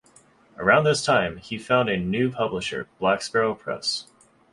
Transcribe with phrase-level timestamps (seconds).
[0.57, 4.07] Around this time, he found a new publisher, Black Sparrow Press.